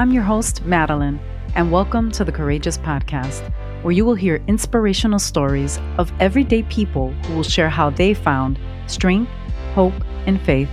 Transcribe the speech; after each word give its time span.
I'm 0.00 0.12
your 0.12 0.22
host, 0.22 0.64
Madeline, 0.64 1.20
and 1.54 1.70
welcome 1.70 2.10
to 2.12 2.24
the 2.24 2.32
Courageous 2.32 2.78
Podcast, 2.78 3.46
where 3.82 3.92
you 3.92 4.06
will 4.06 4.14
hear 4.14 4.42
inspirational 4.46 5.18
stories 5.18 5.78
of 5.98 6.10
everyday 6.18 6.62
people 6.62 7.10
who 7.10 7.34
will 7.34 7.42
share 7.42 7.68
how 7.68 7.90
they 7.90 8.14
found 8.14 8.58
strength, 8.86 9.30
hope, 9.74 9.92
and 10.24 10.40
faith 10.40 10.70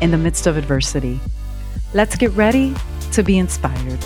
in 0.00 0.12
the 0.12 0.16
midst 0.16 0.46
of 0.46 0.56
adversity. 0.56 1.18
Let's 1.92 2.14
get 2.14 2.30
ready 2.34 2.72
to 3.10 3.24
be 3.24 3.36
inspired. 3.36 3.98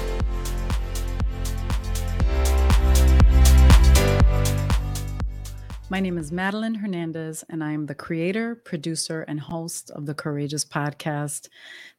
My 5.93 6.01
name 6.01 6.17
is 6.17 6.33
Madeline 6.33 6.77
Hernandez, 6.77 7.45
and 7.51 7.63
I 7.63 7.73
am 7.73 7.85
the 7.85 7.95
creator, 7.95 8.55
producer, 8.55 9.27
and 9.29 9.39
host 9.39 9.91
of 9.91 10.07
the 10.07 10.15
Courageous 10.15 10.65
Podcast. 10.65 11.51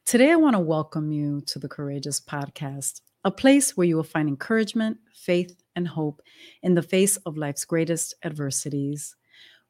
Today, 0.04 0.32
I 0.32 0.34
want 0.34 0.56
to 0.56 0.58
welcome 0.58 1.12
you 1.12 1.40
to 1.42 1.60
the 1.60 1.68
Courageous 1.68 2.20
Podcast, 2.20 3.02
a 3.24 3.30
place 3.30 3.76
where 3.76 3.86
you 3.86 3.94
will 3.94 4.02
find 4.02 4.28
encouragement, 4.28 4.98
faith, 5.14 5.62
and 5.76 5.86
hope 5.86 6.22
in 6.60 6.74
the 6.74 6.82
face 6.82 7.18
of 7.18 7.36
life's 7.36 7.64
greatest 7.64 8.16
adversities. 8.24 9.14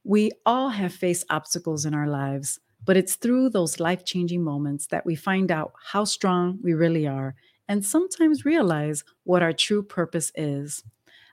We 0.05 0.31
all 0.47 0.71
have 0.71 0.95
faced 0.95 1.27
obstacles 1.29 1.85
in 1.85 1.93
our 1.93 2.09
lives, 2.09 2.59
but 2.83 2.97
it's 2.97 3.17
through 3.17 3.51
those 3.51 3.79
life 3.79 4.07
changing 4.07 4.43
moments 4.43 4.87
that 4.87 5.05
we 5.05 5.17
find 5.17 5.53
out 5.53 5.75
how 5.93 6.05
strong 6.05 6.61
we 6.63 6.73
really 6.73 7.07
are 7.07 7.35
and 7.69 7.85
sometimes 7.85 8.47
realize 8.47 9.05
what 9.25 9.43
our 9.43 9.53
true 9.53 9.83
purpose 9.83 10.33
is. 10.35 10.83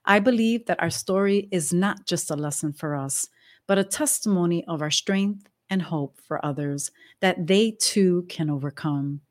I 0.06 0.20
believe 0.20 0.66
that 0.66 0.82
our 0.82 0.90
story 0.90 1.48
is 1.52 1.72
not 1.72 2.06
just 2.06 2.32
a 2.32 2.36
lesson 2.36 2.74
for 2.74 2.96
us, 2.96 3.28
but 3.68 3.78
a 3.78 3.84
testimony 3.84 4.66
of 4.68 4.82
our 4.82 4.92
strength 4.92 5.48
and 5.70 5.82
hope 5.82 6.18
for 6.28 6.44
others 6.46 6.92
that 7.22 7.48
they 7.48 7.72
too 7.72 8.26
can 8.28 8.50
overcome. 8.50 9.22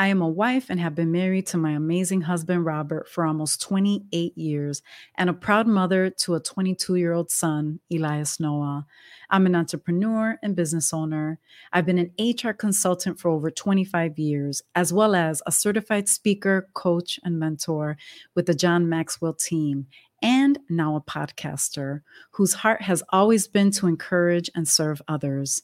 I 0.00 0.06
am 0.08 0.22
a 0.22 0.28
wife 0.28 0.70
and 0.70 0.78
have 0.78 0.94
been 0.94 1.10
married 1.10 1.48
to 1.48 1.56
my 1.56 1.72
amazing 1.72 2.20
husband, 2.20 2.64
Robert, 2.64 3.08
for 3.08 3.26
almost 3.26 3.60
28 3.60 4.38
years, 4.38 4.80
and 5.16 5.28
a 5.28 5.32
proud 5.32 5.66
mother 5.66 6.08
to 6.08 6.36
a 6.36 6.40
22 6.40 6.94
year 6.94 7.12
old 7.12 7.32
son, 7.32 7.80
Elias 7.92 8.38
Noah. 8.38 8.86
I'm 9.28 9.44
an 9.44 9.56
entrepreneur 9.56 10.38
and 10.40 10.54
business 10.54 10.94
owner. 10.94 11.40
I've 11.72 11.84
been 11.84 11.98
an 11.98 12.12
HR 12.16 12.52
consultant 12.52 13.18
for 13.18 13.28
over 13.28 13.50
25 13.50 14.20
years, 14.20 14.62
as 14.76 14.92
well 14.92 15.16
as 15.16 15.42
a 15.46 15.52
certified 15.52 16.08
speaker, 16.08 16.68
coach, 16.74 17.18
and 17.24 17.40
mentor 17.40 17.96
with 18.36 18.46
the 18.46 18.54
John 18.54 18.88
Maxwell 18.88 19.34
team, 19.34 19.88
and 20.22 20.58
now 20.68 20.96
a 20.96 21.00
podcaster 21.00 22.02
whose 22.32 22.54
heart 22.54 22.82
has 22.82 23.02
always 23.10 23.46
been 23.46 23.70
to 23.72 23.86
encourage 23.86 24.50
and 24.54 24.68
serve 24.68 25.02
others. 25.08 25.62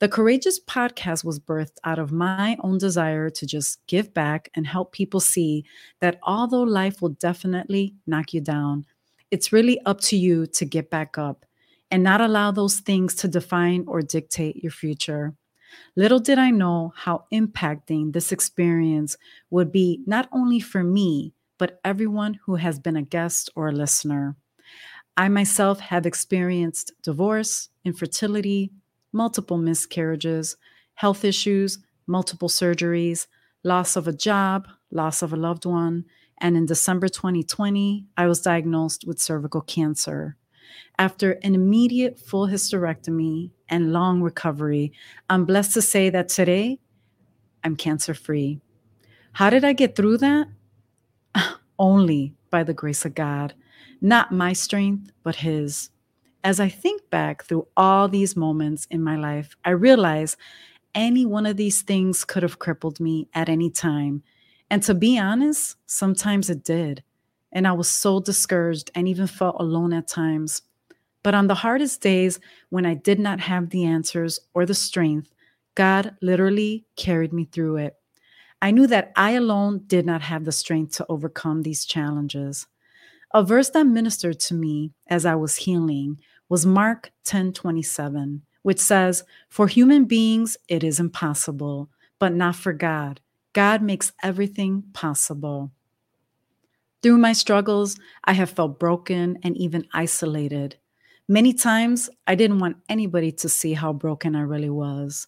The 0.00 0.08
Courageous 0.08 0.60
podcast 0.60 1.24
was 1.24 1.38
birthed 1.38 1.78
out 1.84 1.98
of 1.98 2.12
my 2.12 2.56
own 2.62 2.78
desire 2.78 3.30
to 3.30 3.46
just 3.46 3.78
give 3.86 4.12
back 4.12 4.50
and 4.54 4.66
help 4.66 4.92
people 4.92 5.20
see 5.20 5.64
that 6.00 6.18
although 6.22 6.62
life 6.62 7.00
will 7.00 7.10
definitely 7.10 7.94
knock 8.06 8.34
you 8.34 8.40
down, 8.40 8.86
it's 9.30 9.52
really 9.52 9.80
up 9.86 10.00
to 10.00 10.16
you 10.16 10.46
to 10.46 10.64
get 10.64 10.90
back 10.90 11.16
up 11.16 11.46
and 11.90 12.02
not 12.02 12.20
allow 12.20 12.50
those 12.50 12.80
things 12.80 13.14
to 13.14 13.28
define 13.28 13.84
or 13.86 14.02
dictate 14.02 14.56
your 14.56 14.72
future. 14.72 15.34
Little 15.96 16.18
did 16.18 16.38
I 16.38 16.50
know 16.50 16.92
how 16.96 17.24
impacting 17.32 18.12
this 18.12 18.32
experience 18.32 19.16
would 19.50 19.70
be 19.70 20.02
not 20.06 20.28
only 20.32 20.60
for 20.60 20.82
me, 20.82 21.33
but 21.58 21.80
everyone 21.84 22.40
who 22.44 22.56
has 22.56 22.78
been 22.78 22.96
a 22.96 23.02
guest 23.02 23.50
or 23.54 23.68
a 23.68 23.72
listener. 23.72 24.36
I 25.16 25.28
myself 25.28 25.80
have 25.80 26.06
experienced 26.06 26.92
divorce, 27.02 27.68
infertility, 27.84 28.72
multiple 29.12 29.58
miscarriages, 29.58 30.56
health 30.94 31.24
issues, 31.24 31.78
multiple 32.06 32.48
surgeries, 32.48 33.26
loss 33.62 33.96
of 33.96 34.08
a 34.08 34.12
job, 34.12 34.66
loss 34.90 35.22
of 35.22 35.32
a 35.32 35.36
loved 35.36 35.64
one, 35.64 36.04
and 36.38 36.56
in 36.56 36.66
December 36.66 37.08
2020, 37.08 38.06
I 38.16 38.26
was 38.26 38.40
diagnosed 38.40 39.04
with 39.06 39.20
cervical 39.20 39.60
cancer. 39.60 40.36
After 40.98 41.32
an 41.42 41.54
immediate 41.54 42.18
full 42.18 42.48
hysterectomy 42.48 43.50
and 43.68 43.92
long 43.92 44.20
recovery, 44.20 44.92
I'm 45.30 45.44
blessed 45.44 45.74
to 45.74 45.82
say 45.82 46.10
that 46.10 46.28
today 46.28 46.80
I'm 47.62 47.76
cancer 47.76 48.14
free. 48.14 48.60
How 49.32 49.50
did 49.50 49.64
I 49.64 49.72
get 49.72 49.96
through 49.96 50.18
that? 50.18 50.48
Only 51.78 52.34
by 52.50 52.62
the 52.62 52.74
grace 52.74 53.04
of 53.04 53.14
God, 53.14 53.54
not 54.00 54.32
my 54.32 54.52
strength, 54.52 55.10
but 55.22 55.36
His. 55.36 55.90
As 56.42 56.60
I 56.60 56.68
think 56.68 57.08
back 57.10 57.44
through 57.44 57.66
all 57.76 58.08
these 58.08 58.36
moments 58.36 58.86
in 58.90 59.02
my 59.02 59.16
life, 59.16 59.56
I 59.64 59.70
realize 59.70 60.36
any 60.94 61.26
one 61.26 61.46
of 61.46 61.56
these 61.56 61.82
things 61.82 62.24
could 62.24 62.42
have 62.42 62.58
crippled 62.58 63.00
me 63.00 63.28
at 63.34 63.48
any 63.48 63.70
time. 63.70 64.22
And 64.70 64.82
to 64.84 64.94
be 64.94 65.18
honest, 65.18 65.76
sometimes 65.86 66.50
it 66.50 66.64
did. 66.64 67.02
And 67.52 67.66
I 67.66 67.72
was 67.72 67.88
so 67.88 68.20
discouraged 68.20 68.90
and 68.94 69.08
even 69.08 69.26
felt 69.26 69.56
alone 69.58 69.92
at 69.92 70.08
times. 70.08 70.62
But 71.22 71.34
on 71.34 71.46
the 71.46 71.54
hardest 71.54 72.00
days, 72.00 72.38
when 72.68 72.84
I 72.84 72.94
did 72.94 73.18
not 73.18 73.40
have 73.40 73.70
the 73.70 73.84
answers 73.84 74.38
or 74.52 74.66
the 74.66 74.74
strength, 74.74 75.32
God 75.74 76.14
literally 76.20 76.84
carried 76.96 77.32
me 77.32 77.46
through 77.46 77.76
it. 77.78 77.96
I 78.64 78.70
knew 78.70 78.86
that 78.86 79.12
I 79.14 79.32
alone 79.32 79.82
did 79.88 80.06
not 80.06 80.22
have 80.22 80.46
the 80.46 80.50
strength 80.50 80.96
to 80.96 81.04
overcome 81.10 81.64
these 81.64 81.84
challenges. 81.84 82.66
A 83.34 83.42
verse 83.42 83.68
that 83.68 83.84
ministered 83.84 84.40
to 84.40 84.54
me 84.54 84.94
as 85.06 85.26
I 85.26 85.34
was 85.34 85.56
healing 85.56 86.18
was 86.48 86.64
Mark 86.64 87.12
10:27, 87.24 88.40
which 88.62 88.80
says, 88.80 89.22
"For 89.50 89.68
human 89.68 90.06
beings 90.06 90.56
it 90.66 90.82
is 90.82 90.98
impossible, 90.98 91.90
but 92.18 92.32
not 92.32 92.56
for 92.56 92.72
God. 92.72 93.20
God 93.52 93.82
makes 93.82 94.12
everything 94.22 94.84
possible." 94.94 95.70
Through 97.02 97.18
my 97.18 97.34
struggles, 97.34 97.98
I 98.24 98.32
have 98.32 98.48
felt 98.48 98.80
broken 98.80 99.36
and 99.42 99.58
even 99.58 99.86
isolated. 99.92 100.76
Many 101.28 101.52
times, 101.52 102.08
I 102.26 102.34
didn't 102.34 102.60
want 102.60 102.78
anybody 102.88 103.30
to 103.30 103.48
see 103.50 103.74
how 103.74 103.92
broken 103.92 104.34
I 104.34 104.40
really 104.40 104.70
was. 104.70 105.26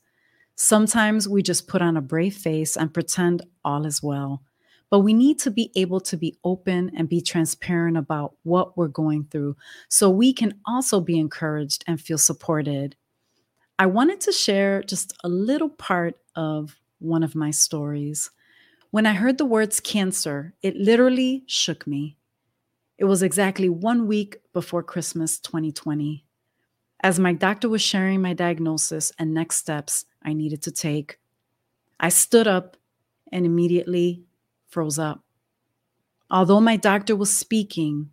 Sometimes 0.56 1.28
we 1.28 1.42
just 1.42 1.68
put 1.68 1.82
on 1.82 1.98
a 1.98 2.00
brave 2.02 2.34
face 2.34 2.76
and 2.76 2.92
pretend 2.92 3.46
all 3.62 3.84
is 3.84 4.02
well. 4.02 4.42
But 4.88 5.00
we 5.00 5.12
need 5.12 5.38
to 5.40 5.50
be 5.50 5.70
able 5.76 6.00
to 6.00 6.16
be 6.16 6.38
open 6.44 6.92
and 6.96 7.08
be 7.08 7.20
transparent 7.20 7.96
about 7.96 8.36
what 8.42 8.76
we're 8.76 8.88
going 8.88 9.24
through 9.24 9.56
so 9.88 10.08
we 10.08 10.32
can 10.32 10.54
also 10.64 11.00
be 11.00 11.18
encouraged 11.18 11.84
and 11.86 12.00
feel 12.00 12.18
supported. 12.18 12.96
I 13.78 13.86
wanted 13.86 14.20
to 14.22 14.32
share 14.32 14.82
just 14.82 15.12
a 15.22 15.28
little 15.28 15.68
part 15.68 16.18
of 16.34 16.76
one 16.98 17.22
of 17.22 17.34
my 17.34 17.50
stories. 17.50 18.30
When 18.90 19.04
I 19.04 19.12
heard 19.12 19.36
the 19.36 19.44
words 19.44 19.80
cancer, 19.80 20.54
it 20.62 20.76
literally 20.76 21.44
shook 21.46 21.86
me. 21.86 22.16
It 22.96 23.04
was 23.04 23.22
exactly 23.22 23.68
one 23.68 24.06
week 24.06 24.38
before 24.54 24.82
Christmas 24.82 25.38
2020. 25.38 26.24
As 27.02 27.18
my 27.18 27.34
doctor 27.34 27.68
was 27.68 27.82
sharing 27.82 28.22
my 28.22 28.32
diagnosis 28.32 29.12
and 29.18 29.34
next 29.34 29.56
steps 29.56 30.06
I 30.26 30.32
needed 30.32 30.60
to 30.62 30.72
take, 30.72 31.18
I 31.98 32.10
stood 32.10 32.46
up 32.48 32.76
and 33.32 33.46
immediately 33.46 34.24
froze 34.68 34.98
up. 34.98 35.22
Although 36.30 36.60
my 36.60 36.76
doctor 36.76 37.14
was 37.14 37.32
speaking, 37.32 38.10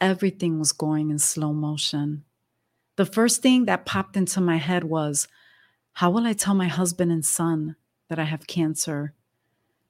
everything 0.00 0.58
was 0.58 0.72
going 0.72 1.10
in 1.10 1.18
slow 1.18 1.52
motion. 1.52 2.24
The 2.96 3.06
first 3.06 3.40
thing 3.40 3.64
that 3.66 3.86
popped 3.86 4.16
into 4.16 4.40
my 4.40 4.56
head 4.56 4.84
was 4.84 5.28
how 5.94 6.10
will 6.10 6.26
I 6.26 6.32
tell 6.32 6.54
my 6.54 6.66
husband 6.66 7.12
and 7.12 7.24
son 7.24 7.76
that 8.08 8.18
I 8.18 8.24
have 8.24 8.48
cancer? 8.48 9.14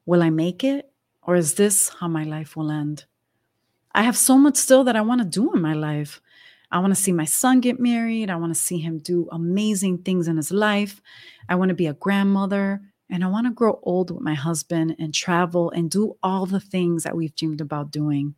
Will 0.05 0.23
I 0.23 0.31
make 0.31 0.63
it? 0.63 0.91
Or 1.23 1.35
is 1.37 1.55
this 1.55 1.89
how 2.01 2.09
my 2.09 2.25
life 2.25 2.55
will 2.55 2.71
end? 2.71 3.07
I 3.95 4.03
have 4.03 4.17
so 4.17 4.37
much 4.37 4.57
still 4.57 4.85
that 4.85 4.97
I 4.97 5.01
want 5.01 5.23
to 5.23 5.27
do 5.27 5.55
in 5.55 5.63
my 5.63 5.73
life. 5.73 6.21
I 6.71 6.79
want 6.81 6.95
to 6.95 7.01
see 7.01 7.13
my 7.13 7.25
son 7.25 7.61
get 7.61 7.79
married. 7.79 8.31
I 8.31 8.37
want 8.37 8.55
to 8.55 8.61
see 8.61 8.79
him 8.79 8.99
do 8.99 9.29
amazing 9.31 9.99
things 9.99 10.29
in 10.29 10.37
his 10.37 10.51
life. 10.51 11.01
I 11.49 11.55
want 11.55 11.69
to 11.69 11.75
be 11.75 11.87
a 11.87 11.95
grandmother. 11.95 12.81
And 13.11 13.23
I 13.23 13.29
want 13.29 13.47
to 13.47 13.53
grow 13.53 13.79
old 13.83 14.11
with 14.11 14.23
my 14.23 14.35
husband 14.35 14.97
and 14.99 15.13
travel 15.13 15.71
and 15.71 15.91
do 15.91 16.17
all 16.23 16.47
the 16.47 16.61
things 16.61 17.05
that 17.05 17.15
we've 17.15 17.35
dreamed 17.37 17.61
about 17.61 17.91
doing. 17.91 18.35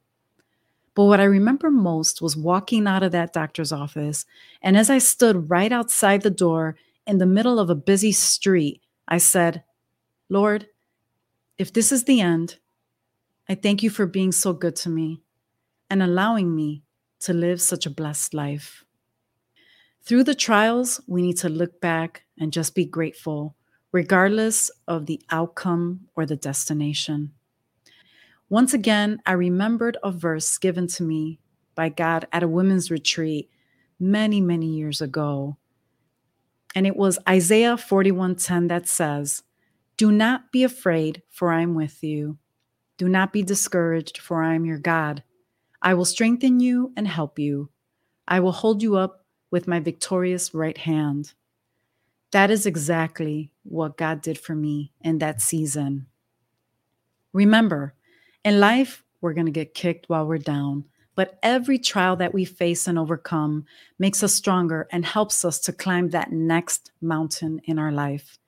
But 0.94 1.04
what 1.04 1.20
I 1.20 1.24
remember 1.24 1.70
most 1.70 2.20
was 2.20 2.36
walking 2.36 2.86
out 2.86 3.02
of 3.02 3.12
that 3.12 3.32
doctor's 3.32 3.70
office. 3.70 4.24
And 4.62 4.76
as 4.76 4.90
I 4.90 4.98
stood 4.98 5.50
right 5.50 5.70
outside 5.70 6.22
the 6.22 6.30
door 6.30 6.76
in 7.06 7.18
the 7.18 7.26
middle 7.26 7.60
of 7.60 7.70
a 7.70 7.74
busy 7.74 8.12
street, 8.12 8.82
I 9.06 9.18
said, 9.18 9.62
Lord, 10.28 10.66
if 11.58 11.72
this 11.72 11.92
is 11.92 12.04
the 12.04 12.20
end, 12.20 12.56
I 13.48 13.54
thank 13.54 13.82
you 13.82 13.90
for 13.90 14.06
being 14.06 14.32
so 14.32 14.52
good 14.52 14.74
to 14.76 14.88
me 14.88 15.22
and 15.88 16.02
allowing 16.02 16.54
me 16.54 16.82
to 17.20 17.32
live 17.32 17.60
such 17.60 17.86
a 17.86 17.90
blessed 17.90 18.34
life. 18.34 18.84
Through 20.02 20.24
the 20.24 20.34
trials, 20.34 21.00
we 21.06 21.22
need 21.22 21.36
to 21.38 21.48
look 21.48 21.80
back 21.80 22.24
and 22.38 22.52
just 22.52 22.74
be 22.74 22.84
grateful 22.84 23.56
regardless 23.92 24.70
of 24.86 25.06
the 25.06 25.20
outcome 25.30 26.00
or 26.14 26.26
the 26.26 26.36
destination. 26.36 27.32
Once 28.48 28.74
again, 28.74 29.18
I 29.24 29.32
remembered 29.32 29.96
a 30.04 30.12
verse 30.12 30.58
given 30.58 30.86
to 30.88 31.02
me 31.02 31.40
by 31.74 31.88
God 31.88 32.28
at 32.30 32.42
a 32.42 32.48
women's 32.48 32.90
retreat 32.90 33.50
many, 33.98 34.40
many 34.40 34.66
years 34.66 35.00
ago. 35.00 35.56
And 36.74 36.86
it 36.86 36.94
was 36.94 37.18
Isaiah 37.28 37.76
41:10 37.76 38.68
that 38.68 38.86
says, 38.86 39.42
"Do 39.96 40.12
not 40.12 40.52
be 40.52 40.62
afraid, 40.62 41.22
for 41.30 41.50
I 41.50 41.62
am 41.62 41.74
with 41.74 42.04
you. 42.04 42.38
Do 42.98 43.08
not 43.08 43.32
be 43.32 43.42
discouraged, 43.42 44.18
for 44.18 44.42
I 44.42 44.54
am 44.54 44.64
your 44.64 44.78
God. 44.78 45.22
I 45.86 45.94
will 45.94 46.04
strengthen 46.04 46.58
you 46.58 46.92
and 46.96 47.06
help 47.06 47.38
you. 47.38 47.70
I 48.26 48.40
will 48.40 48.50
hold 48.50 48.82
you 48.82 48.96
up 48.96 49.24
with 49.52 49.68
my 49.68 49.78
victorious 49.78 50.52
right 50.52 50.76
hand. 50.76 51.32
That 52.32 52.50
is 52.50 52.66
exactly 52.66 53.52
what 53.62 53.96
God 53.96 54.20
did 54.20 54.36
for 54.36 54.56
me 54.56 54.90
in 55.00 55.18
that 55.18 55.40
season. 55.40 56.06
Remember, 57.32 57.94
in 58.44 58.58
life, 58.58 59.04
we're 59.20 59.32
going 59.32 59.46
to 59.46 59.52
get 59.52 59.74
kicked 59.74 60.08
while 60.08 60.26
we're 60.26 60.38
down, 60.38 60.86
but 61.14 61.38
every 61.40 61.78
trial 61.78 62.16
that 62.16 62.34
we 62.34 62.44
face 62.44 62.88
and 62.88 62.98
overcome 62.98 63.64
makes 63.96 64.24
us 64.24 64.34
stronger 64.34 64.88
and 64.90 65.06
helps 65.06 65.44
us 65.44 65.60
to 65.60 65.72
climb 65.72 66.10
that 66.10 66.32
next 66.32 66.90
mountain 67.00 67.60
in 67.64 67.78
our 67.78 67.92
life. 67.92 68.40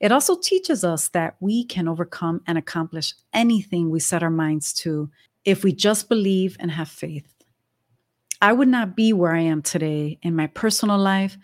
It 0.00 0.10
also 0.10 0.38
teaches 0.40 0.84
us 0.84 1.08
that 1.08 1.36
we 1.38 1.64
can 1.64 1.86
overcome 1.86 2.40
and 2.46 2.56
accomplish 2.56 3.12
anything 3.34 3.90
we 3.90 4.00
set 4.00 4.22
our 4.22 4.30
minds 4.30 4.72
to 4.84 5.10
if 5.48 5.64
we 5.64 5.72
just 5.72 6.10
believe 6.10 6.58
and 6.60 6.70
have 6.70 6.90
faith. 6.90 7.34
I 8.42 8.52
would 8.52 8.68
not 8.68 8.94
be 8.94 9.14
where 9.14 9.34
I 9.34 9.40
am 9.40 9.62
today 9.62 10.18
in 10.20 10.36
my 10.36 10.46
personal 10.46 10.98
life 10.98 11.38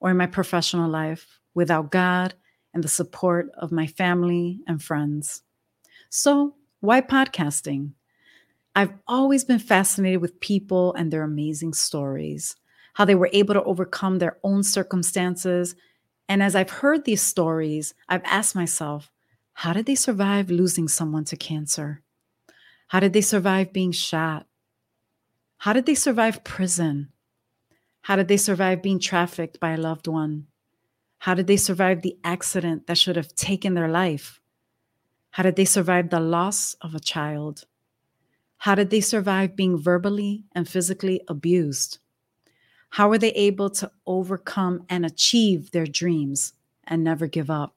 or 0.00 0.10
in 0.10 0.16
my 0.16 0.26
professional 0.26 0.90
life 0.90 1.38
without 1.52 1.90
God 1.90 2.32
and 2.72 2.82
the 2.82 2.88
support 2.88 3.50
of 3.58 3.70
my 3.70 3.86
family 3.86 4.60
and 4.66 4.82
friends. 4.82 5.42
So, 6.08 6.54
why 6.80 7.02
podcasting? 7.02 7.92
I've 8.74 8.94
always 9.06 9.44
been 9.44 9.58
fascinated 9.58 10.22
with 10.22 10.40
people 10.40 10.94
and 10.94 11.12
their 11.12 11.22
amazing 11.22 11.74
stories, 11.74 12.56
how 12.94 13.04
they 13.04 13.14
were 13.14 13.28
able 13.34 13.52
to 13.52 13.62
overcome 13.64 14.20
their 14.20 14.38
own 14.42 14.62
circumstances. 14.62 15.74
And 16.30 16.42
as 16.42 16.56
I've 16.56 16.70
heard 16.70 17.04
these 17.04 17.20
stories, 17.20 17.92
I've 18.08 18.24
asked 18.24 18.54
myself, 18.54 19.12
how 19.52 19.74
did 19.74 19.84
they 19.84 19.96
survive 19.96 20.50
losing 20.50 20.88
someone 20.88 21.24
to 21.24 21.36
cancer? 21.36 22.02
How 22.90 22.98
did 22.98 23.12
they 23.12 23.20
survive 23.20 23.72
being 23.72 23.92
shot? 23.92 24.48
How 25.58 25.72
did 25.72 25.86
they 25.86 25.94
survive 25.94 26.42
prison? 26.42 27.12
How 28.02 28.16
did 28.16 28.26
they 28.26 28.36
survive 28.36 28.82
being 28.82 28.98
trafficked 28.98 29.60
by 29.60 29.70
a 29.70 29.76
loved 29.76 30.08
one? 30.08 30.48
How 31.18 31.34
did 31.34 31.46
they 31.46 31.56
survive 31.56 32.02
the 32.02 32.18
accident 32.24 32.88
that 32.88 32.98
should 32.98 33.14
have 33.14 33.32
taken 33.36 33.74
their 33.74 33.86
life? 33.86 34.40
How 35.30 35.44
did 35.44 35.54
they 35.54 35.66
survive 35.66 36.10
the 36.10 36.18
loss 36.18 36.74
of 36.80 36.96
a 36.96 36.98
child? 36.98 37.64
How 38.56 38.74
did 38.74 38.90
they 38.90 39.00
survive 39.00 39.54
being 39.54 39.78
verbally 39.78 40.46
and 40.52 40.68
physically 40.68 41.20
abused? 41.28 42.00
How 42.90 43.08
were 43.08 43.18
they 43.18 43.30
able 43.34 43.70
to 43.70 43.92
overcome 44.04 44.84
and 44.88 45.06
achieve 45.06 45.70
their 45.70 45.86
dreams 45.86 46.54
and 46.82 47.04
never 47.04 47.28
give 47.28 47.50
up? 47.50 47.76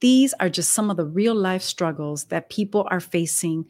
These 0.00 0.34
are 0.34 0.50
just 0.50 0.74
some 0.74 0.90
of 0.90 0.98
the 0.98 1.06
real 1.06 1.34
life 1.34 1.62
struggles 1.62 2.24
that 2.24 2.50
people 2.50 2.86
are 2.90 3.00
facing 3.00 3.64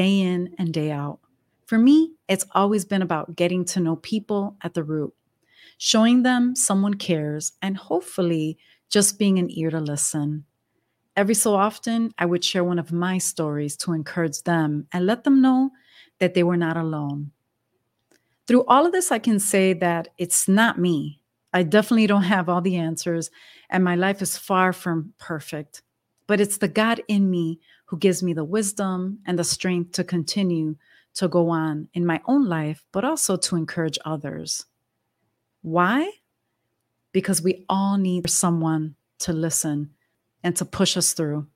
day 0.00 0.20
in 0.20 0.54
and 0.58 0.72
day 0.72 0.90
out. 0.90 1.18
For 1.66 1.78
me, 1.78 2.12
it's 2.28 2.46
always 2.52 2.84
been 2.84 3.02
about 3.02 3.34
getting 3.34 3.64
to 3.66 3.80
know 3.80 3.96
people 3.96 4.56
at 4.62 4.74
the 4.74 4.84
root 4.84 5.12
showing 5.78 6.22
them 6.22 6.54
someone 6.56 6.94
cares, 6.94 7.52
and 7.60 7.76
hopefully 7.76 8.58
just 8.88 9.18
being 9.18 9.38
an 9.38 9.50
ear 9.50 9.70
to 9.70 9.80
listen. 9.80 10.44
Every 11.16 11.34
so 11.34 11.54
often, 11.54 12.12
I 12.18 12.26
would 12.26 12.44
share 12.44 12.64
one 12.64 12.78
of 12.78 12.92
my 12.92 13.18
stories 13.18 13.76
to 13.78 13.92
encourage 13.92 14.42
them 14.42 14.86
and 14.92 15.06
let 15.06 15.24
them 15.24 15.40
know 15.40 15.70
that 16.18 16.34
they 16.34 16.42
were 16.42 16.56
not 16.56 16.76
alone. 16.76 17.32
Through 18.46 18.64
all 18.66 18.86
of 18.86 18.92
this, 18.92 19.10
I 19.10 19.18
can 19.18 19.38
say 19.38 19.72
that 19.74 20.08
it's 20.18 20.46
not 20.46 20.78
me. 20.78 21.20
I 21.52 21.62
definitely 21.62 22.06
don't 22.06 22.22
have 22.22 22.48
all 22.48 22.60
the 22.60 22.76
answers, 22.76 23.30
and 23.70 23.82
my 23.82 23.96
life 23.96 24.22
is 24.22 24.38
far 24.38 24.72
from 24.72 25.14
perfect. 25.18 25.82
But 26.26 26.40
it's 26.40 26.58
the 26.58 26.68
God 26.68 27.00
in 27.08 27.30
me 27.30 27.60
who 27.86 27.98
gives 27.98 28.22
me 28.22 28.32
the 28.32 28.44
wisdom 28.44 29.18
and 29.26 29.38
the 29.38 29.44
strength 29.44 29.92
to 29.92 30.04
continue 30.04 30.76
to 31.14 31.28
go 31.28 31.48
on 31.48 31.88
in 31.94 32.04
my 32.04 32.20
own 32.26 32.46
life, 32.46 32.84
but 32.92 33.04
also 33.04 33.36
to 33.36 33.56
encourage 33.56 33.98
others. 34.04 34.66
Why? 35.62 36.10
Because 37.12 37.42
we 37.42 37.64
all 37.68 37.96
need 37.96 38.28
someone 38.28 38.96
to 39.20 39.32
listen 39.32 39.90
and 40.42 40.54
to 40.56 40.64
push 40.64 40.96
us 40.96 41.12
through. 41.12 41.46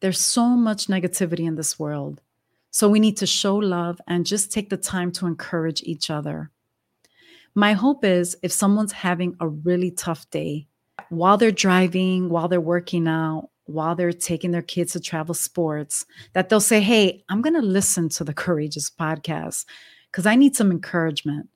There's 0.00 0.20
so 0.20 0.48
much 0.48 0.86
negativity 0.86 1.46
in 1.46 1.56
this 1.56 1.78
world. 1.78 2.20
So 2.70 2.88
we 2.88 3.00
need 3.00 3.16
to 3.18 3.26
show 3.26 3.56
love 3.56 4.00
and 4.06 4.26
just 4.26 4.52
take 4.52 4.70
the 4.70 4.76
time 4.76 5.12
to 5.12 5.26
encourage 5.26 5.82
each 5.82 6.10
other. 6.10 6.50
My 7.54 7.72
hope 7.72 8.04
is 8.04 8.36
if 8.42 8.52
someone's 8.52 8.92
having 8.92 9.36
a 9.40 9.48
really 9.48 9.90
tough 9.90 10.28
day, 10.30 10.66
while 11.08 11.36
they're 11.36 11.52
driving, 11.52 12.28
while 12.28 12.48
they're 12.48 12.60
working 12.60 13.06
out, 13.06 13.50
while 13.66 13.94
they're 13.94 14.12
taking 14.12 14.50
their 14.50 14.62
kids 14.62 14.92
to 14.92 15.00
travel 15.00 15.34
sports, 15.34 16.06
that 16.32 16.48
they'll 16.48 16.60
say, 16.60 16.80
Hey, 16.80 17.24
I'm 17.28 17.42
going 17.42 17.54
to 17.54 17.62
listen 17.62 18.08
to 18.10 18.24
the 18.24 18.34
Courageous 18.34 18.90
podcast 18.90 19.64
because 20.10 20.26
I 20.26 20.36
need 20.36 20.56
some 20.56 20.70
encouragement. 20.70 21.48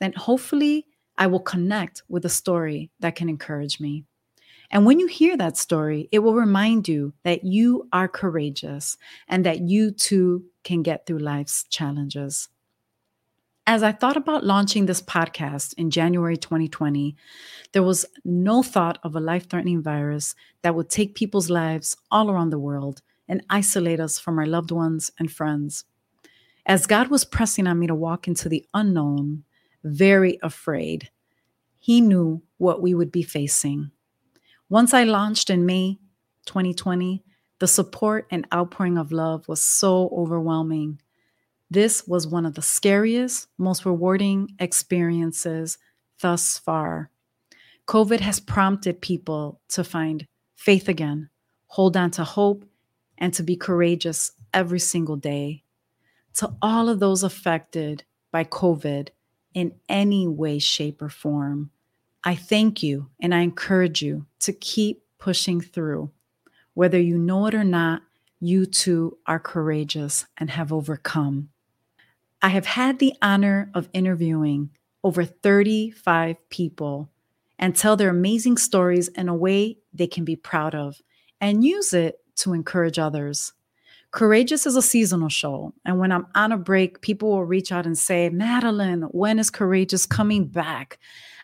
Then 0.00 0.12
hopefully 0.12 0.86
I 1.16 1.26
will 1.26 1.40
connect 1.40 2.02
with 2.08 2.24
a 2.24 2.28
story 2.28 2.90
that 3.00 3.14
can 3.14 3.28
encourage 3.28 3.80
me. 3.80 4.04
And 4.70 4.86
when 4.86 4.98
you 4.98 5.06
hear 5.06 5.36
that 5.36 5.56
story, 5.56 6.08
it 6.10 6.20
will 6.20 6.34
remind 6.34 6.88
you 6.88 7.12
that 7.22 7.44
you 7.44 7.88
are 7.92 8.08
courageous 8.08 8.96
and 9.28 9.46
that 9.46 9.60
you 9.60 9.92
too 9.92 10.44
can 10.64 10.82
get 10.82 11.06
through 11.06 11.18
life's 11.18 11.64
challenges. 11.64 12.48
As 13.66 13.82
I 13.82 13.92
thought 13.92 14.18
about 14.18 14.44
launching 14.44 14.84
this 14.84 15.00
podcast 15.00 15.72
in 15.78 15.90
January 15.90 16.36
2020, 16.36 17.16
there 17.72 17.82
was 17.82 18.04
no 18.22 18.62
thought 18.62 18.98
of 19.02 19.16
a 19.16 19.20
life 19.20 19.48
threatening 19.48 19.82
virus 19.82 20.34
that 20.60 20.74
would 20.74 20.90
take 20.90 21.14
people's 21.14 21.48
lives 21.48 21.96
all 22.10 22.30
around 22.30 22.50
the 22.50 22.58
world 22.58 23.00
and 23.26 23.42
isolate 23.48 24.00
us 24.00 24.18
from 24.18 24.38
our 24.38 24.44
loved 24.44 24.70
ones 24.70 25.10
and 25.18 25.32
friends. 25.32 25.86
As 26.66 26.86
God 26.86 27.08
was 27.08 27.24
pressing 27.24 27.66
on 27.66 27.78
me 27.78 27.86
to 27.86 27.94
walk 27.94 28.28
into 28.28 28.50
the 28.50 28.66
unknown, 28.74 29.44
very 29.82 30.38
afraid. 30.42 31.10
He 31.78 32.02
knew 32.02 32.42
what 32.58 32.82
we 32.82 32.92
would 32.92 33.10
be 33.10 33.22
facing. 33.22 33.90
Once 34.68 34.92
I 34.92 35.04
launched 35.04 35.48
in 35.48 35.64
May 35.64 35.98
2020, 36.44 37.24
the 37.60 37.66
support 37.66 38.26
and 38.30 38.46
outpouring 38.52 38.98
of 38.98 39.10
love 39.10 39.48
was 39.48 39.62
so 39.62 40.10
overwhelming. 40.14 41.00
This 41.70 42.06
was 42.06 42.26
one 42.26 42.46
of 42.46 42.54
the 42.54 42.62
scariest, 42.62 43.48
most 43.58 43.84
rewarding 43.84 44.54
experiences 44.58 45.78
thus 46.20 46.58
far. 46.58 47.10
COVID 47.86 48.20
has 48.20 48.40
prompted 48.40 49.00
people 49.00 49.60
to 49.68 49.84
find 49.84 50.26
faith 50.56 50.88
again, 50.88 51.28
hold 51.66 51.96
on 51.96 52.10
to 52.12 52.24
hope, 52.24 52.64
and 53.18 53.32
to 53.34 53.42
be 53.42 53.56
courageous 53.56 54.32
every 54.52 54.78
single 54.78 55.16
day. 55.16 55.62
To 56.34 56.54
all 56.62 56.88
of 56.88 57.00
those 57.00 57.22
affected 57.22 58.04
by 58.30 58.44
COVID, 58.44 59.08
in 59.52 59.72
any 59.88 60.26
way, 60.26 60.58
shape, 60.58 61.00
or 61.00 61.08
form, 61.08 61.70
I 62.24 62.34
thank 62.34 62.82
you 62.82 63.10
and 63.20 63.34
I 63.34 63.40
encourage 63.40 64.02
you 64.02 64.26
to 64.40 64.52
keep 64.52 65.02
pushing 65.18 65.60
through. 65.60 66.10
Whether 66.74 66.98
you 66.98 67.16
know 67.16 67.46
it 67.46 67.54
or 67.54 67.64
not, 67.64 68.02
you 68.40 68.66
too 68.66 69.18
are 69.26 69.38
courageous 69.38 70.26
and 70.36 70.50
have 70.50 70.72
overcome. 70.72 71.50
I 72.44 72.48
have 72.48 72.66
had 72.66 72.98
the 72.98 73.14
honor 73.22 73.70
of 73.72 73.88
interviewing 73.94 74.68
over 75.02 75.24
35 75.24 76.36
people 76.50 77.08
and 77.58 77.74
tell 77.74 77.96
their 77.96 78.10
amazing 78.10 78.58
stories 78.58 79.08
in 79.08 79.30
a 79.30 79.34
way 79.34 79.78
they 79.94 80.06
can 80.06 80.26
be 80.26 80.36
proud 80.36 80.74
of 80.74 81.00
and 81.40 81.64
use 81.64 81.94
it 81.94 82.18
to 82.36 82.52
encourage 82.52 82.98
others. 82.98 83.54
Courageous 84.10 84.66
is 84.66 84.76
a 84.76 84.82
seasonal 84.82 85.30
show. 85.30 85.72
And 85.86 85.98
when 85.98 86.12
I'm 86.12 86.26
on 86.34 86.52
a 86.52 86.58
break, 86.58 87.00
people 87.00 87.30
will 87.30 87.46
reach 87.46 87.72
out 87.72 87.86
and 87.86 87.96
say, 87.96 88.28
Madeline, 88.28 89.04
when 89.12 89.38
is 89.38 89.48
Courageous 89.48 90.04
coming 90.04 90.46
back? 90.46 90.98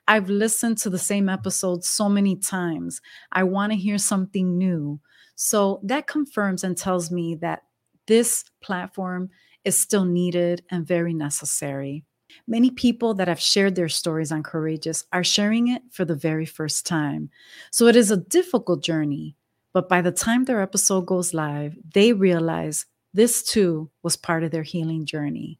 I've 0.06 0.28
listened 0.28 0.76
to 0.78 0.90
the 0.90 0.98
same 0.98 1.30
episode 1.30 1.82
so 1.82 2.10
many 2.10 2.36
times. 2.36 3.00
I 3.32 3.44
want 3.44 3.72
to 3.72 3.78
hear 3.78 3.96
something 3.96 4.58
new. 4.58 5.00
So 5.34 5.80
that 5.82 6.06
confirms 6.06 6.62
and 6.62 6.76
tells 6.76 7.10
me 7.10 7.36
that 7.36 7.62
this 8.06 8.44
platform 8.60 9.30
is 9.64 9.78
still 9.78 10.04
needed 10.04 10.62
and 10.70 10.86
very 10.86 11.14
necessary. 11.14 12.04
Many 12.46 12.70
people 12.70 13.14
that 13.14 13.28
have 13.28 13.40
shared 13.40 13.74
their 13.74 13.88
stories 13.88 14.32
on 14.32 14.42
Courageous 14.42 15.04
are 15.12 15.24
sharing 15.24 15.68
it 15.68 15.82
for 15.90 16.04
the 16.04 16.14
very 16.14 16.46
first 16.46 16.86
time. 16.86 17.30
So 17.70 17.86
it 17.86 17.96
is 17.96 18.10
a 18.10 18.16
difficult 18.16 18.82
journey, 18.82 19.36
but 19.72 19.88
by 19.88 20.00
the 20.00 20.12
time 20.12 20.44
their 20.44 20.62
episode 20.62 21.06
goes 21.06 21.34
live, 21.34 21.76
they 21.94 22.12
realize 22.12 22.86
this 23.12 23.42
too 23.42 23.90
was 24.02 24.16
part 24.16 24.44
of 24.44 24.50
their 24.50 24.62
healing 24.62 25.04
journey. 25.04 25.58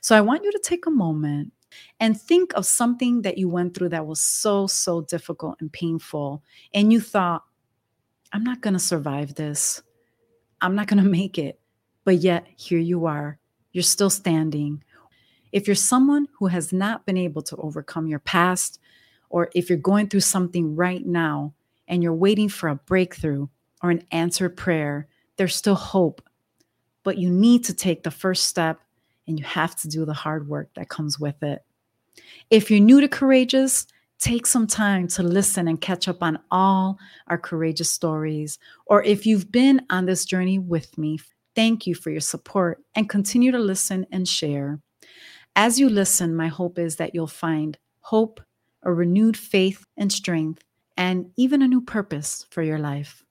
So 0.00 0.16
I 0.16 0.20
want 0.20 0.44
you 0.44 0.52
to 0.52 0.60
take 0.62 0.86
a 0.86 0.90
moment 0.90 1.52
and 2.00 2.20
think 2.20 2.52
of 2.54 2.66
something 2.66 3.22
that 3.22 3.38
you 3.38 3.48
went 3.48 3.74
through 3.74 3.88
that 3.90 4.06
was 4.06 4.20
so, 4.20 4.66
so 4.66 5.02
difficult 5.02 5.56
and 5.60 5.72
painful. 5.72 6.42
And 6.74 6.92
you 6.92 7.00
thought, 7.00 7.44
I'm 8.32 8.44
not 8.44 8.60
going 8.60 8.74
to 8.74 8.80
survive 8.80 9.34
this. 9.34 9.82
I'm 10.60 10.74
not 10.74 10.86
going 10.86 11.02
to 11.02 11.08
make 11.08 11.38
it. 11.38 11.58
But 12.04 12.16
yet, 12.16 12.46
here 12.56 12.80
you 12.80 13.06
are. 13.06 13.38
You're 13.72 13.82
still 13.82 14.10
standing. 14.10 14.82
If 15.50 15.66
you're 15.66 15.74
someone 15.74 16.28
who 16.38 16.46
has 16.46 16.72
not 16.72 17.04
been 17.04 17.16
able 17.16 17.42
to 17.42 17.56
overcome 17.56 18.06
your 18.06 18.20
past, 18.20 18.78
or 19.30 19.50
if 19.54 19.68
you're 19.68 19.78
going 19.78 20.08
through 20.08 20.20
something 20.20 20.76
right 20.76 21.04
now, 21.04 21.54
and 21.88 22.02
you're 22.02 22.14
waiting 22.14 22.48
for 22.48 22.68
a 22.68 22.76
breakthrough 22.76 23.48
or 23.82 23.90
an 23.90 24.02
answered 24.12 24.56
prayer, 24.56 25.08
there's 25.36 25.56
still 25.56 25.74
hope. 25.74 26.22
but 27.02 27.18
you 27.18 27.30
need 27.30 27.64
to 27.64 27.74
take 27.74 28.02
the 28.02 28.10
first 28.10 28.44
step 28.44 28.80
and 29.26 29.38
you 29.38 29.44
have 29.44 29.76
to 29.76 29.88
do 29.88 30.04
the 30.04 30.12
hard 30.12 30.48
work 30.48 30.70
that 30.74 30.88
comes 30.88 31.18
with 31.18 31.42
it. 31.42 31.64
If 32.50 32.70
you're 32.70 32.80
new 32.80 33.00
to 33.00 33.08
Courageous, 33.08 33.86
take 34.18 34.46
some 34.46 34.66
time 34.66 35.08
to 35.08 35.22
listen 35.22 35.66
and 35.68 35.80
catch 35.80 36.06
up 36.08 36.22
on 36.22 36.38
all 36.50 36.98
our 37.28 37.38
courageous 37.38 37.90
stories. 37.90 38.58
Or 38.86 39.02
if 39.02 39.26
you've 39.26 39.50
been 39.50 39.84
on 39.90 40.06
this 40.06 40.24
journey 40.24 40.58
with 40.58 40.96
me, 40.98 41.18
thank 41.54 41.86
you 41.86 41.94
for 41.94 42.10
your 42.10 42.20
support 42.20 42.82
and 42.94 43.08
continue 43.08 43.52
to 43.52 43.58
listen 43.58 44.06
and 44.10 44.26
share. 44.26 44.80
As 45.54 45.78
you 45.78 45.88
listen, 45.88 46.34
my 46.34 46.48
hope 46.48 46.78
is 46.78 46.96
that 46.96 47.14
you'll 47.14 47.26
find 47.26 47.78
hope, 48.00 48.40
a 48.82 48.92
renewed 48.92 49.36
faith 49.36 49.84
and 49.96 50.12
strength, 50.12 50.62
and 50.96 51.30
even 51.36 51.62
a 51.62 51.68
new 51.68 51.80
purpose 51.80 52.46
for 52.50 52.62
your 52.62 52.78
life. 52.78 53.22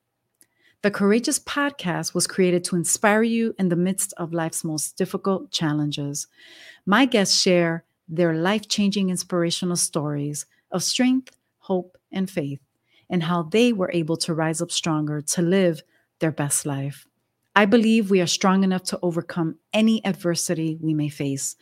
The 0.84 0.92
Courageous 0.92 1.38
podcast 1.38 2.16
was 2.16 2.26
created 2.26 2.64
to 2.66 2.76
inspire 2.76 3.22
you 3.22 3.54
in 3.60 3.70
the 3.70 3.76
midst 3.76 4.14
of 4.18 4.34
life's 4.34 4.64
most 4.64 4.98
difficult 4.98 5.52
challenges. 5.52 6.28
My 6.86 7.06
guests 7.06 7.40
share 7.40 7.84
their 8.08 8.34
life 8.34 8.68
changing 8.68 9.10
inspirational 9.10 9.76
stories 9.76 10.48
of 10.72 10.84
strength, 10.84 11.38
hope, 11.60 11.98
and 12.12 12.30
faith, 12.30 12.62
and 13.10 13.24
how 13.24 13.44
they 13.44 13.74
were 13.74 13.92
able 13.94 14.18
to 14.18 14.34
rise 14.34 14.62
up 14.62 14.72
stronger 14.72 15.22
to 15.22 15.42
live 15.44 15.84
their 16.20 16.32
best 16.32 16.66
life. 16.66 17.06
I 17.56 17.66
believe 17.66 18.10
we 18.10 18.22
are 18.22 18.28
strong 18.28 18.64
enough 18.64 18.84
to 18.84 19.00
overcome 19.02 19.58
any 19.74 20.04
adversity 20.06 20.78
we 20.82 20.94
may 20.94 21.10
face. 21.10 21.56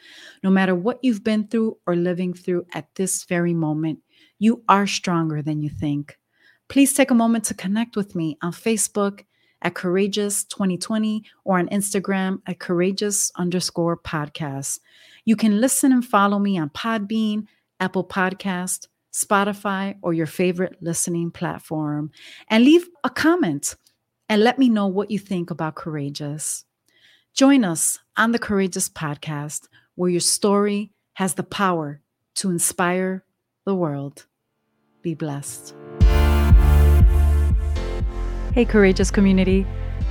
No 0.44 0.52
matter 0.52 0.76
what 0.76 1.00
you've 1.02 1.24
been 1.24 1.48
through 1.48 1.78
or 1.88 1.96
living 1.96 2.34
through 2.34 2.68
at 2.74 2.94
this 2.96 3.24
very 3.24 3.56
moment, 3.56 4.00
you 4.38 4.64
are 4.70 4.86
stronger 4.86 5.42
than 5.42 5.62
you 5.62 5.70
think. 5.70 6.20
Please 6.68 6.94
take 6.94 7.10
a 7.10 7.16
moment 7.16 7.44
to 7.46 7.56
connect 7.56 7.96
with 7.96 8.16
me 8.16 8.38
on 8.44 8.52
Facebook 8.52 9.24
at 9.64 9.74
Courageous 9.74 10.44
2020 10.46 11.24
or 11.44 11.58
on 11.58 11.68
Instagram 11.70 12.42
at 12.46 12.60
Courageous 12.60 13.32
underscore 13.36 13.98
podcast. 13.98 14.80
You 15.26 15.36
can 15.36 15.60
listen 15.60 15.92
and 15.92 16.06
follow 16.06 16.38
me 16.38 16.58
on 16.60 16.70
Podbean, 16.70 17.48
Apple 17.80 18.06
Podcast, 18.06 18.88
Spotify, 19.12 19.96
or 20.04 20.14
your 20.14 20.28
favorite 20.28 20.78
listening 20.82 21.32
platform, 21.32 22.12
and 22.48 22.64
leave 22.64 22.88
a 23.04 23.10
comment 23.10 23.76
and 24.30 24.44
let 24.44 24.60
me 24.60 24.70
know 24.70 24.88
what 24.88 25.12
you 25.12 25.20
think 25.20 25.52
about 25.52 25.76
Courageous. 25.76 26.64
Join 27.34 27.66
us 27.66 28.00
on 28.16 28.32
the 28.32 28.40
Courageous 28.40 28.88
podcast, 28.88 29.68
where 29.96 30.10
your 30.10 30.22
story 30.22 30.94
has 31.14 31.34
the 31.34 31.44
power 31.44 32.02
to 32.36 32.50
inspire 32.50 33.26
the 33.66 33.76
world. 33.76 34.26
Be 35.02 35.16
blessed. 35.16 35.76
Hey, 38.54 38.64
Courageous 38.66 39.12
community. 39.12 39.68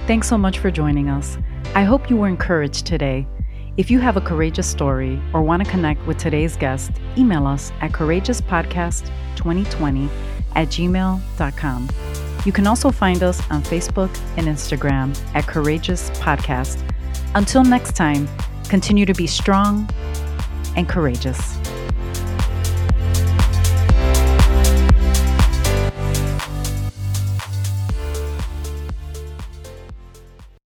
Thanks 0.07 0.29
so 0.29 0.37
much 0.39 0.59
for 0.59 0.71
joining 0.71 1.09
us. 1.09 1.39
I 1.75 1.85
hope 1.85 2.11
you 2.11 2.17
were 2.17 2.29
encouraged 2.29 2.87
today. 2.87 3.27
If 3.77 3.91
you 3.91 3.99
have 4.01 4.17
a 4.17 4.21
courageous 4.21 4.67
story 4.67 5.21
or 5.33 5.43
want 5.43 5.65
to 5.65 5.71
connect 5.71 6.05
with 6.07 6.19
today's 6.19 6.57
guest, 6.57 6.91
email 7.17 7.47
us 7.47 7.71
at 7.81 7.93
courageouspodcast2020 7.93 10.09
at 10.57 10.69
gmail.com. 10.69 11.89
You 12.45 12.53
can 12.53 12.67
also 12.67 12.91
find 12.91 13.23
us 13.23 13.41
on 13.51 13.63
Facebook 13.63 14.17
and 14.37 14.47
Instagram 14.47 15.19
at 15.35 15.47
Courageous 15.47 16.11
Podcast. 16.11 16.83
Until 17.35 17.63
next 17.65 17.97
time, 17.97 18.29
continue 18.69 19.05
to 19.07 19.15
be 19.15 19.27
strong 19.27 19.89
and 20.77 20.89
courageous. 20.89 21.58